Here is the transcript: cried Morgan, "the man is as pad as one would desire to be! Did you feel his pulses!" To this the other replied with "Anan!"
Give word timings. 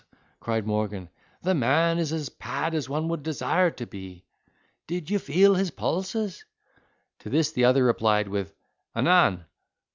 cried 0.39 0.65
Morgan, 0.65 1.09
"the 1.43 1.53
man 1.53 1.99
is 1.99 2.11
as 2.11 2.27
pad 2.29 2.73
as 2.73 2.89
one 2.89 3.07
would 3.07 3.21
desire 3.21 3.69
to 3.69 3.85
be! 3.85 4.25
Did 4.87 5.11
you 5.11 5.19
feel 5.19 5.53
his 5.53 5.69
pulses!" 5.69 6.43
To 7.19 7.29
this 7.29 7.51
the 7.51 7.65
other 7.65 7.83
replied 7.83 8.27
with 8.27 8.51
"Anan!" 8.95 9.45